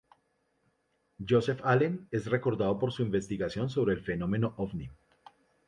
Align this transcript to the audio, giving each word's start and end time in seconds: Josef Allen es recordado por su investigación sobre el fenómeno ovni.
Josef 1.29 1.59
Allen 1.63 2.07
es 2.11 2.25
recordado 2.25 2.79
por 2.79 2.91
su 2.91 3.03
investigación 3.03 3.69
sobre 3.69 3.93
el 3.93 4.01
fenómeno 4.03 4.55
ovni. 4.57 4.89